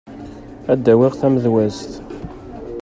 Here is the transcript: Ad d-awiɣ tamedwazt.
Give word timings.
Ad 0.71 0.77
d-awiɣ 0.83 1.13
tamedwazt. 1.15 1.91